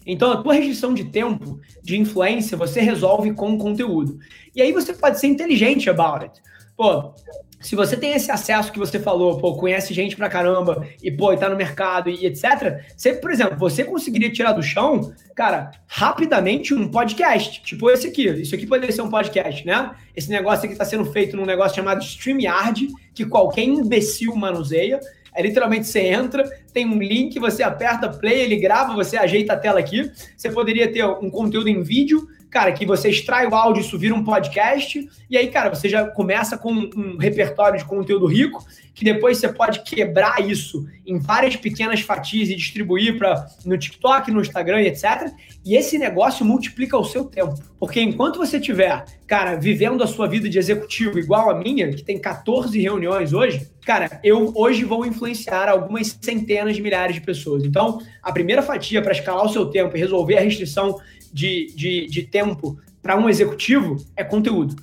Então, 0.06 0.30
a 0.30 0.36
tua 0.36 0.54
restrição 0.54 0.94
de 0.94 1.04
tempo, 1.04 1.58
de 1.82 1.98
influência, 1.98 2.56
você 2.56 2.80
resolve 2.80 3.32
com 3.32 3.58
conteúdo. 3.58 4.18
E 4.54 4.62
aí 4.62 4.72
você 4.72 4.92
pode 4.92 5.18
ser 5.18 5.26
inteligente 5.26 5.90
about 5.90 6.24
it. 6.24 6.40
Pô, 6.76 7.14
se 7.64 7.74
você 7.74 7.96
tem 7.96 8.12
esse 8.12 8.30
acesso 8.30 8.70
que 8.70 8.78
você 8.78 9.00
falou, 9.00 9.38
pô, 9.38 9.54
conhece 9.54 9.94
gente 9.94 10.14
pra 10.14 10.28
caramba 10.28 10.86
e, 11.02 11.10
pô, 11.10 11.32
e 11.32 11.38
tá 11.38 11.48
no 11.48 11.56
mercado 11.56 12.10
e, 12.10 12.26
etc. 12.26 12.84
Você, 12.94 13.14
por 13.14 13.30
exemplo, 13.30 13.56
você 13.56 13.82
conseguiria 13.82 14.30
tirar 14.30 14.52
do 14.52 14.62
chão, 14.62 15.14
cara, 15.34 15.70
rapidamente 15.86 16.74
um 16.74 16.90
podcast, 16.90 17.62
tipo 17.62 17.90
esse 17.90 18.08
aqui. 18.08 18.28
Isso 18.28 18.54
aqui 18.54 18.66
poderia 18.66 18.94
ser 18.94 19.00
um 19.00 19.08
podcast, 19.08 19.66
né? 19.66 19.92
Esse 20.14 20.28
negócio 20.28 20.66
aqui 20.66 20.76
tá 20.76 20.84
sendo 20.84 21.06
feito 21.06 21.38
num 21.38 21.46
negócio 21.46 21.74
chamado 21.74 22.02
StreamYard, 22.04 22.86
que 23.14 23.24
qualquer 23.24 23.62
imbecil 23.62 24.36
manuseia. 24.36 25.00
É 25.34 25.40
literalmente 25.40 25.86
você 25.86 26.00
entra, 26.00 26.44
tem 26.70 26.86
um 26.86 26.98
link, 26.98 27.38
você 27.38 27.62
aperta 27.62 28.10
play, 28.10 28.42
ele 28.42 28.56
grava, 28.56 28.94
você 28.94 29.16
ajeita 29.16 29.54
a 29.54 29.56
tela 29.56 29.80
aqui. 29.80 30.12
Você 30.36 30.50
poderia 30.50 30.92
ter 30.92 31.02
um 31.06 31.30
conteúdo 31.30 31.68
em 31.68 31.82
vídeo, 31.82 32.28
cara, 32.54 32.70
que 32.70 32.86
você 32.86 33.08
extrai 33.08 33.48
o 33.48 33.54
áudio, 33.56 33.80
isso 33.80 33.98
vira 33.98 34.14
um 34.14 34.22
podcast, 34.22 35.08
e 35.28 35.36
aí, 35.36 35.48
cara, 35.48 35.74
você 35.74 35.88
já 35.88 36.06
começa 36.06 36.56
com 36.56 36.72
um 36.72 37.16
repertório 37.16 37.76
de 37.76 37.84
conteúdo 37.84 38.26
rico, 38.26 38.64
que 38.94 39.04
depois 39.04 39.38
você 39.38 39.48
pode 39.48 39.80
quebrar 39.82 40.40
isso 40.40 40.86
em 41.04 41.18
várias 41.18 41.56
pequenas 41.56 41.98
fatias 41.98 42.48
e 42.48 42.54
distribuir 42.54 43.18
para 43.18 43.44
no 43.66 43.76
TikTok, 43.76 44.30
no 44.30 44.40
Instagram, 44.40 44.82
etc. 44.82 45.32
E 45.66 45.74
esse 45.74 45.98
negócio 45.98 46.46
multiplica 46.46 46.96
o 46.96 47.04
seu 47.04 47.24
tempo. 47.24 47.56
Porque 47.76 48.00
enquanto 48.00 48.36
você 48.36 48.60
tiver, 48.60 49.04
cara, 49.26 49.56
vivendo 49.56 50.04
a 50.04 50.06
sua 50.06 50.28
vida 50.28 50.48
de 50.48 50.56
executivo 50.56 51.18
igual 51.18 51.50
a 51.50 51.58
minha, 51.58 51.92
que 51.92 52.04
tem 52.04 52.20
14 52.20 52.80
reuniões 52.80 53.32
hoje, 53.32 53.68
cara, 53.84 54.20
eu 54.22 54.52
hoje 54.54 54.84
vou 54.84 55.04
influenciar 55.04 55.68
algumas 55.68 56.16
centenas 56.22 56.76
de 56.76 56.82
milhares 56.82 57.16
de 57.16 57.20
pessoas. 57.20 57.64
Então, 57.64 58.00
a 58.22 58.30
primeira 58.30 58.62
fatia 58.62 59.02
para 59.02 59.10
escalar 59.10 59.44
o 59.44 59.48
seu 59.48 59.66
tempo 59.66 59.96
e 59.96 60.00
resolver 60.00 60.38
a 60.38 60.40
restrição 60.40 61.00
de, 61.34 61.66
de, 61.74 62.06
de 62.06 62.22
tempo 62.22 62.78
para 63.02 63.16
um 63.16 63.28
executivo 63.28 63.96
é 64.16 64.22
conteúdo. 64.22 64.76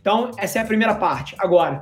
Então, 0.00 0.32
essa 0.36 0.58
é 0.58 0.62
a 0.62 0.66
primeira 0.66 0.96
parte. 0.96 1.36
Agora, 1.38 1.80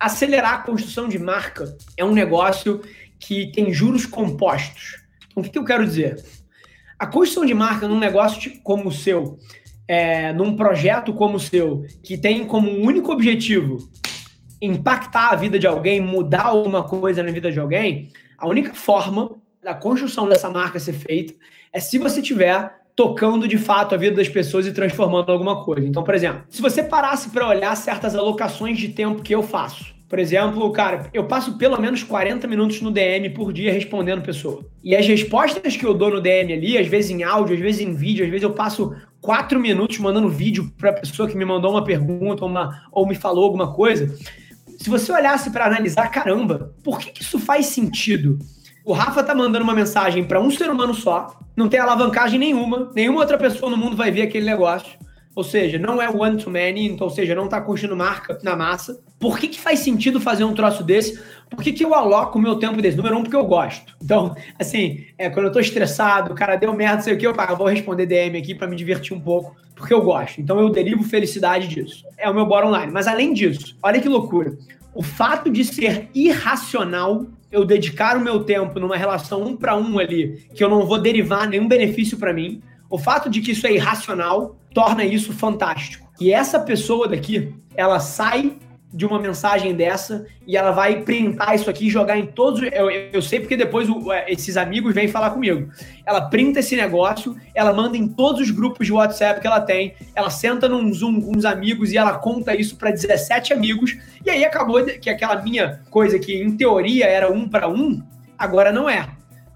acelerar 0.00 0.54
a 0.54 0.62
construção 0.62 1.06
de 1.06 1.18
marca 1.18 1.76
é 1.94 2.02
um 2.02 2.14
negócio 2.14 2.80
que 3.20 3.52
tem 3.52 3.70
juros 3.70 4.06
compostos. 4.06 5.04
Então, 5.30 5.42
o 5.42 5.44
que, 5.44 5.50
que 5.50 5.58
eu 5.58 5.64
quero 5.64 5.84
dizer? 5.84 6.24
A 6.98 7.06
construção 7.06 7.44
de 7.44 7.52
marca 7.52 7.86
num 7.86 7.98
negócio 7.98 8.58
como 8.62 8.88
o 8.88 8.92
seu, 8.92 9.38
é, 9.86 10.32
num 10.32 10.56
projeto 10.56 11.12
como 11.12 11.36
o 11.36 11.40
seu, 11.40 11.84
que 12.02 12.16
tem 12.16 12.46
como 12.46 12.70
único 12.70 13.12
objetivo 13.12 13.86
impactar 14.62 15.30
a 15.30 15.36
vida 15.36 15.58
de 15.58 15.66
alguém, 15.66 16.00
mudar 16.00 16.46
alguma 16.46 16.82
coisa 16.82 17.22
na 17.22 17.30
vida 17.30 17.52
de 17.52 17.60
alguém, 17.60 18.10
a 18.36 18.48
única 18.48 18.72
forma 18.72 19.36
da 19.62 19.74
construção 19.74 20.26
dessa 20.26 20.48
marca 20.48 20.80
ser 20.80 20.94
feita 20.94 21.34
é 21.72 21.78
se 21.78 21.98
você 21.98 22.22
tiver 22.22 22.77
tocando 22.98 23.46
de 23.46 23.56
fato 23.56 23.94
a 23.94 23.96
vida 23.96 24.16
das 24.16 24.28
pessoas 24.28 24.66
e 24.66 24.72
transformando 24.72 25.30
alguma 25.30 25.62
coisa. 25.62 25.86
Então, 25.86 26.02
por 26.02 26.16
exemplo, 26.16 26.42
se 26.50 26.60
você 26.60 26.82
parasse 26.82 27.30
para 27.30 27.46
olhar 27.46 27.76
certas 27.76 28.16
alocações 28.16 28.76
de 28.76 28.88
tempo 28.88 29.22
que 29.22 29.32
eu 29.32 29.40
faço, 29.40 29.94
por 30.08 30.18
exemplo, 30.18 30.68
cara, 30.72 31.08
eu 31.14 31.22
passo 31.22 31.56
pelo 31.56 31.80
menos 31.80 32.02
40 32.02 32.48
minutos 32.48 32.82
no 32.82 32.90
DM 32.90 33.30
por 33.30 33.52
dia 33.52 33.72
respondendo 33.72 34.22
pessoa. 34.22 34.64
E 34.82 34.96
as 34.96 35.06
respostas 35.06 35.76
que 35.76 35.86
eu 35.86 35.94
dou 35.94 36.10
no 36.10 36.20
DM 36.20 36.52
ali, 36.52 36.76
às 36.76 36.88
vezes 36.88 37.12
em 37.12 37.22
áudio, 37.22 37.54
às 37.54 37.60
vezes 37.60 37.80
em 37.80 37.94
vídeo, 37.94 38.24
às 38.24 38.30
vezes 38.32 38.42
eu 38.42 38.52
passo 38.52 38.92
4 39.20 39.60
minutos 39.60 39.96
mandando 39.98 40.28
vídeo 40.28 40.68
para 40.76 40.90
a 40.90 40.94
pessoa 40.94 41.28
que 41.28 41.36
me 41.36 41.44
mandou 41.44 41.70
uma 41.70 41.84
pergunta 41.84 42.44
ou, 42.44 42.50
uma, 42.50 42.82
ou 42.90 43.06
me 43.06 43.14
falou 43.14 43.44
alguma 43.44 43.72
coisa. 43.72 44.12
Se 44.76 44.90
você 44.90 45.12
olhasse 45.12 45.52
para 45.52 45.66
analisar, 45.66 46.08
caramba, 46.08 46.74
por 46.82 46.98
que, 46.98 47.12
que 47.12 47.22
isso 47.22 47.38
faz 47.38 47.66
sentido? 47.66 48.40
O 48.88 48.94
Rafa 48.94 49.22
tá 49.22 49.34
mandando 49.34 49.64
uma 49.64 49.74
mensagem 49.74 50.24
para 50.24 50.40
um 50.40 50.50
ser 50.50 50.70
humano 50.70 50.94
só, 50.94 51.38
não 51.54 51.68
tem 51.68 51.78
alavancagem 51.78 52.38
nenhuma, 52.38 52.90
nenhuma 52.94 53.20
outra 53.20 53.36
pessoa 53.36 53.70
no 53.70 53.76
mundo 53.76 53.94
vai 53.94 54.10
ver 54.10 54.22
aquele 54.22 54.46
negócio. 54.46 54.98
Ou 55.34 55.44
seja, 55.44 55.78
não 55.78 56.00
é 56.00 56.08
one 56.08 56.42
to 56.42 56.48
many, 56.48 56.86
então, 56.86 57.06
ou 57.06 57.12
seja, 57.12 57.34
não 57.34 57.44
está 57.44 57.60
construindo 57.60 57.94
marca 57.94 58.38
na 58.42 58.56
massa. 58.56 58.98
Por 59.20 59.38
que, 59.38 59.48
que 59.48 59.60
faz 59.60 59.80
sentido 59.80 60.18
fazer 60.18 60.44
um 60.44 60.54
troço 60.54 60.82
desse? 60.82 61.22
Por 61.50 61.62
que, 61.62 61.74
que 61.74 61.84
eu 61.84 61.92
aloco 61.92 62.38
o 62.38 62.40
meu 62.40 62.56
tempo 62.56 62.80
desse? 62.80 62.96
Número 62.96 63.18
um, 63.18 63.22
porque 63.22 63.36
eu 63.36 63.44
gosto. 63.44 63.94
Então, 64.02 64.34
assim, 64.58 65.04
é, 65.18 65.28
quando 65.28 65.44
eu 65.44 65.48
estou 65.48 65.60
estressado, 65.60 66.32
o 66.32 66.34
cara 66.34 66.56
deu 66.56 66.72
merda, 66.72 67.02
sei 67.02 67.12
o 67.12 67.18
que, 67.18 67.26
eu, 67.26 67.34
vou 67.58 67.66
responder 67.66 68.06
DM 68.06 68.38
aqui 68.38 68.54
para 68.54 68.66
me 68.66 68.74
divertir 68.74 69.14
um 69.14 69.20
pouco, 69.20 69.54
porque 69.76 69.92
eu 69.92 70.00
gosto. 70.00 70.40
Então, 70.40 70.58
eu 70.58 70.70
derivo 70.70 71.04
felicidade 71.04 71.68
disso. 71.68 72.06
É 72.16 72.30
o 72.30 72.34
meu 72.34 72.46
bottom 72.46 72.74
line. 72.74 72.90
Mas, 72.90 73.06
além 73.06 73.34
disso, 73.34 73.76
olha 73.82 74.00
que 74.00 74.08
loucura. 74.08 74.56
O 74.94 75.02
fato 75.02 75.50
de 75.50 75.62
ser 75.62 76.08
irracional 76.14 77.26
eu 77.50 77.64
dedicar 77.64 78.16
o 78.16 78.20
meu 78.20 78.44
tempo 78.44 78.78
numa 78.78 78.96
relação 78.96 79.42
um 79.42 79.56
para 79.56 79.76
um 79.76 79.98
ali, 79.98 80.46
que 80.54 80.62
eu 80.62 80.68
não 80.68 80.86
vou 80.86 81.00
derivar 81.00 81.48
nenhum 81.48 81.66
benefício 81.66 82.18
para 82.18 82.32
mim, 82.32 82.62
o 82.90 82.98
fato 82.98 83.28
de 83.28 83.40
que 83.40 83.52
isso 83.52 83.66
é 83.66 83.72
irracional 83.72 84.56
torna 84.74 85.04
isso 85.04 85.32
fantástico. 85.32 86.06
E 86.20 86.32
essa 86.32 86.60
pessoa 86.60 87.08
daqui, 87.08 87.54
ela 87.74 88.00
sai 88.00 88.56
de 88.92 89.04
uma 89.04 89.18
mensagem 89.18 89.74
dessa 89.74 90.26
e 90.46 90.56
ela 90.56 90.70
vai 90.70 91.02
printar 91.02 91.54
isso 91.54 91.68
aqui 91.68 91.86
e 91.86 91.90
jogar 91.90 92.16
em 92.16 92.26
todos. 92.26 92.62
Eu, 92.72 92.90
eu 92.90 93.20
sei 93.20 93.40
porque 93.40 93.56
depois 93.56 93.88
o, 93.88 94.12
é, 94.12 94.30
esses 94.30 94.56
amigos 94.56 94.94
vêm 94.94 95.08
falar 95.08 95.30
comigo. 95.30 95.70
Ela 96.06 96.22
printa 96.22 96.60
esse 96.60 96.74
negócio, 96.74 97.36
ela 97.54 97.72
manda 97.72 97.96
em 97.96 98.08
todos 98.08 98.40
os 98.40 98.50
grupos 98.50 98.86
de 98.86 98.92
WhatsApp 98.92 99.40
que 99.40 99.46
ela 99.46 99.60
tem, 99.60 99.94
ela 100.14 100.30
senta 100.30 100.68
num 100.68 100.92
Zoom 100.92 101.20
com 101.20 101.36
uns 101.36 101.44
amigos 101.44 101.92
e 101.92 101.98
ela 101.98 102.18
conta 102.18 102.54
isso 102.54 102.76
para 102.76 102.90
17 102.90 103.52
amigos. 103.52 103.96
E 104.24 104.30
aí 104.30 104.44
acabou 104.44 104.82
que 104.84 105.10
aquela 105.10 105.42
minha 105.42 105.82
coisa 105.90 106.18
que 106.18 106.34
em 106.42 106.56
teoria 106.56 107.06
era 107.06 107.30
um 107.30 107.46
para 107.48 107.68
um, 107.68 108.02
agora 108.38 108.72
não 108.72 108.88
é. 108.88 109.06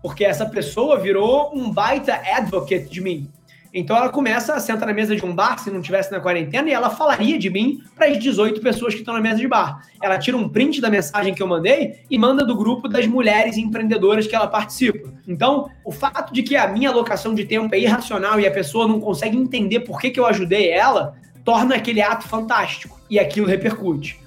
Porque 0.03 0.25
essa 0.25 0.45
pessoa 0.45 0.99
virou 0.99 1.53
um 1.55 1.71
baita 1.71 2.21
advocate 2.35 2.91
de 2.91 3.01
mim. 3.01 3.31
Então 3.75 3.97
ela 3.97 4.11
começa 4.11 4.55
a 4.55 4.61
sentar 4.61 4.87
na 4.87 4.93
mesa 4.93 5.17
de 5.17 5.25
um 5.25 5.35
bar, 5.35 5.59
se 5.59 5.71
não 5.71 5.81
tivesse 5.81 6.13
na 6.13 6.21
quarentena, 6.21 6.69
e 6.69 6.73
ela 6.73 6.91
falaria 6.91 7.39
de 7.39 7.49
mim 7.49 7.81
para 7.95 8.07
as 8.09 8.19
18 8.19 8.61
pessoas 8.61 8.93
que 8.93 9.01
estão 9.01 9.15
na 9.15 9.21
mesa 9.21 9.37
de 9.37 9.49
bar. 9.49 9.87
Ela 10.03 10.19
tira 10.19 10.37
um 10.37 10.49
print 10.49 10.81
da 10.81 10.91
mensagem 10.91 11.35
que 11.35 11.43
eu 11.43 11.47
mandei 11.47 12.01
e 12.11 12.19
manda 12.19 12.45
do 12.45 12.55
grupo 12.55 12.87
das 12.87 13.07
mulheres 13.07 13.57
empreendedoras 13.57 14.27
que 14.27 14.37
ela 14.37 14.47
participa. 14.47 15.11
Então, 15.27 15.71
o 15.85 15.91
fato 15.91 16.35
de 16.35 16.43
que 16.43 16.55
a 16.55 16.69
minha 16.69 16.91
alocação 16.91 17.35
de 17.35 17.45
tempo 17.47 17.75
é 17.75 17.79
irracional 17.79 18.39
e 18.39 18.47
a 18.47 18.51
pessoa 18.51 18.87
não 18.87 19.01
consegue 19.01 19.37
entender 19.37 19.81
por 19.81 19.99
que, 20.01 20.11
que 20.11 20.21
eu 20.21 20.27
ajudei 20.27 20.71
ela, 20.71 21.15
torna 21.45 21.77
aquele 21.77 22.03
ato 22.03 22.29
fantástico. 22.29 23.01
E 23.09 23.19
aquilo 23.19 23.47
repercute. 23.47 24.21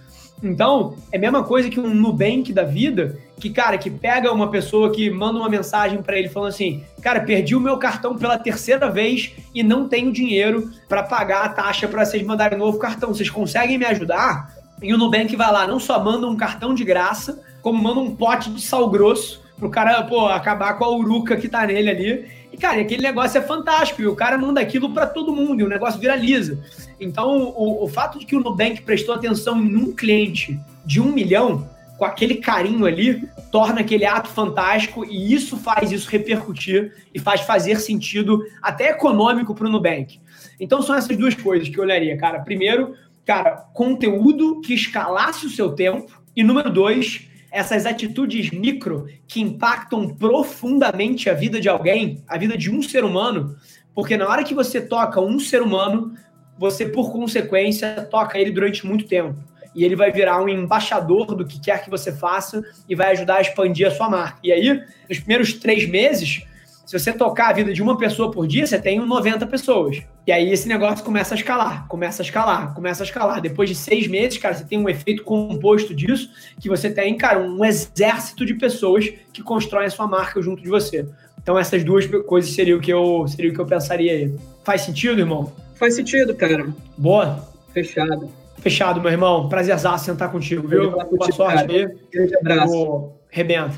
Então, 0.44 0.96
é 1.12 1.18
a 1.18 1.20
mesma 1.20 1.44
coisa 1.44 1.70
que 1.70 1.80
um 1.80 1.94
Nubank 1.94 2.52
da 2.52 2.64
vida, 2.64 3.18
que, 3.40 3.50
cara, 3.50 3.78
que 3.78 3.90
pega 3.90 4.32
uma 4.32 4.50
pessoa 4.50 4.92
que 4.92 5.10
manda 5.10 5.40
uma 5.40 5.50
mensagem 5.50 6.02
para 6.02 6.18
ele 6.18 6.30
falando 6.30 6.50
assim: 6.50 6.84
Cara, 7.02 7.20
perdi 7.22 7.56
o 7.56 7.60
meu 7.60 7.78
cartão 7.78 8.18
pela 8.18 8.38
terceira 8.38 8.90
vez 8.90 9.34
e 9.54 9.62
não 9.62 9.88
tenho 9.88 10.12
dinheiro 10.12 10.72
para 10.88 11.04
pagar 11.04 11.44
a 11.44 11.50
taxa 11.50 11.88
para 11.88 12.06
vocês 12.06 12.24
mandarem 12.24 12.58
um 12.58 12.62
novo 12.62 12.78
cartão. 12.78 13.14
Vocês 13.14 13.30
conseguem 13.30 13.78
me 13.78 13.86
ajudar? 13.86 14.54
E 14.82 14.94
o 14.94 14.98
Nubank 14.98 15.36
vai 15.36 15.52
lá, 15.52 15.68
não 15.68 15.80
só 15.80 16.04
manda 16.04 16.28
um 16.28 16.36
cartão 16.36 16.74
de 16.74 16.84
graça, 16.84 17.42
como 17.62 17.82
manda 17.82 18.00
um 18.00 18.16
pote 18.16 18.50
de 18.50 18.62
sal 18.62 18.90
grosso 18.90 19.44
pro 19.58 19.70
cara, 19.70 20.04
pô, 20.04 20.28
acabar 20.28 20.74
com 20.78 20.84
a 20.84 20.90
uruca 20.90 21.38
que 21.38 21.48
tá 21.48 21.66
nele 21.66 21.90
ali. 21.90 22.26
E, 22.52 22.58
cara, 22.58 22.82
aquele 22.82 23.02
negócio 23.02 23.38
é 23.38 23.42
fantástico. 23.42 24.02
E 24.02 24.08
o 24.08 24.16
cara 24.16 24.38
manda 24.38 24.62
aquilo 24.62 24.94
para 24.94 25.06
todo 25.08 25.34
mundo 25.34 25.62
e 25.62 25.64
o 25.64 25.70
negócio 25.70 26.00
viraliza. 26.00 26.60
Então, 27.00 27.54
o, 27.56 27.84
o 27.84 27.88
fato 27.88 28.20
de 28.20 28.26
que 28.26 28.36
o 28.36 28.40
Nubank 28.40 28.82
prestou 28.82 29.16
atenção 29.16 29.62
em 29.62 29.76
um 29.76 29.94
cliente 29.94 30.60
de 30.86 31.02
um 31.02 31.12
milhão, 31.12 31.68
com 31.98 32.06
aquele 32.06 32.36
carinho 32.36 32.86
ali, 32.86 33.28
torna 33.52 33.82
aquele 33.82 34.06
ato 34.06 34.30
fantástico 34.30 35.06
e 35.06 35.34
isso 35.34 35.58
faz 35.58 35.92
isso 35.92 36.10
repercutir 36.10 36.94
e 37.14 37.20
faz 37.20 37.42
fazer 37.42 37.80
sentido 37.80 38.44
até 38.62 38.90
econômico 38.90 39.56
para 39.56 39.68
o 39.68 39.70
Nubank. 39.70 40.20
Então, 40.60 40.82
são 40.82 40.96
essas 40.96 41.16
duas 41.16 41.34
coisas 41.36 41.70
que 41.70 41.78
eu 41.78 41.84
olharia, 41.84 42.18
cara. 42.18 42.40
Primeiro, 42.40 42.96
cara, 43.26 43.66
conteúdo 43.74 44.62
que 44.62 44.74
escalasse 44.74 45.46
o 45.46 45.50
seu 45.50 45.72
tempo. 45.72 46.22
E 46.36 46.44
número 46.44 46.70
dois, 46.70 47.30
essas 47.50 47.86
atitudes 47.86 48.52
micro 48.52 49.08
que 49.26 49.40
impactam 49.40 50.10
profundamente 50.10 51.30
a 51.30 51.34
vida 51.34 51.60
de 51.62 51.70
alguém, 51.70 52.22
a 52.28 52.38
vida 52.38 52.58
de 52.58 52.70
um 52.70 52.82
ser 52.82 53.06
humano, 53.06 53.56
porque 53.94 54.18
na 54.18 54.28
hora 54.28 54.44
que 54.44 54.54
você 54.54 54.82
toca 54.82 55.22
um 55.22 55.40
ser 55.40 55.62
humano, 55.62 56.14
você, 56.58 56.86
por 56.86 57.12
consequência, 57.14 58.06
toca 58.12 58.38
ele 58.38 58.52
durante 58.52 58.86
muito 58.86 59.06
tempo. 59.06 59.40
E 59.76 59.84
ele 59.84 59.96
vai 59.96 60.12
virar 60.12 60.42
um 60.42 60.48
embaixador 60.48 61.36
do 61.36 61.46
que 61.46 61.60
quer 61.60 61.84
que 61.84 61.90
você 61.90 62.12
faça 62.12 62.64
e 62.88 62.96
vai 62.96 63.12
ajudar 63.12 63.36
a 63.36 63.42
expandir 63.42 63.88
a 63.88 63.92
sua 63.92 64.10
marca. 64.10 64.40
E 64.42 64.52
aí, 64.52 64.82
nos 65.10 65.20
primeiros 65.20 65.54
três 65.54 65.88
meses, 65.88 66.44
se 66.86 66.98
você 66.98 67.12
tocar 67.12 67.50
a 67.50 67.54
vida 67.54 67.74
de 67.74 67.82
uma 67.82 67.98
pessoa 67.98 68.30
por 68.30 68.46
dia, 68.46 68.66
você 68.66 68.80
tem 68.80 69.00
90 69.00 69.46
pessoas. 69.48 70.04
E 70.28 70.32
aí 70.32 70.52
esse 70.52 70.68
negócio 70.68 71.04
começa 71.04 71.34
a 71.34 71.38
escalar, 71.38 71.88
começa 71.88 72.22
a 72.22 72.26
escalar, 72.26 72.74
começa 72.76 73.04
a 73.04 73.06
escalar. 73.06 73.42
Depois 73.42 73.68
de 73.68 73.76
seis 73.76 74.08
meses, 74.08 74.38
cara, 74.38 74.54
você 74.54 74.64
tem 74.64 74.78
um 74.78 74.88
efeito 74.88 75.24
composto 75.24 75.96
disso, 75.96 76.30
que 76.60 76.70
você 76.70 76.92
tem, 76.92 77.18
cara, 77.18 77.40
um 77.40 77.66
exército 77.66 78.46
de 78.46 78.54
pessoas 78.54 79.12
que 79.34 79.42
constroem 79.42 79.88
a 79.88 79.90
sua 79.90 80.08
marca 80.08 80.40
junto 80.42 80.62
de 80.62 80.70
você. 80.70 81.08
Então 81.42 81.58
essas 81.58 81.84
duas 81.84 82.06
coisas 82.06 82.52
seriam 82.52 82.78
o 82.78 82.82
que 82.82 82.94
eu, 82.94 83.28
seria 83.28 83.52
o 83.52 83.54
que 83.54 83.62
eu 83.62 83.66
pensaria 83.66 84.12
aí. 84.12 84.36
Faz 84.64 84.82
sentido, 84.82 85.20
irmão? 85.20 85.52
Faz 85.76 85.96
sentido, 85.96 86.36
cara. 86.36 86.68
Boa. 86.98 87.48
Fechado. 87.74 88.45
Fechado, 88.66 89.00
meu 89.00 89.12
irmão. 89.12 89.48
Prazerzaço 89.48 90.06
sentar 90.06 90.32
contigo, 90.32 90.68
viu? 90.68 90.90
Boa 90.90 91.32
sorte 91.32 91.68
cara. 91.68 91.72
aí. 91.72 91.88
Grande 92.12 92.36
abraço. 92.36 93.12
Rebenta. 93.30 93.78